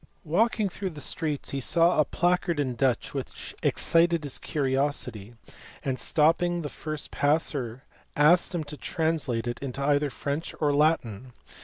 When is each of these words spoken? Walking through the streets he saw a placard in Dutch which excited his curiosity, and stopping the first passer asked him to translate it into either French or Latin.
Walking 0.25 0.67
through 0.67 0.89
the 0.89 0.99
streets 0.99 1.51
he 1.51 1.61
saw 1.61 1.99
a 1.99 2.05
placard 2.05 2.59
in 2.59 2.73
Dutch 2.73 3.13
which 3.13 3.53
excited 3.61 4.23
his 4.23 4.39
curiosity, 4.39 5.35
and 5.85 5.99
stopping 5.99 6.63
the 6.63 6.69
first 6.69 7.11
passer 7.11 7.83
asked 8.15 8.55
him 8.55 8.63
to 8.63 8.77
translate 8.77 9.45
it 9.45 9.59
into 9.59 9.83
either 9.83 10.09
French 10.09 10.55
or 10.59 10.73
Latin. 10.73 11.33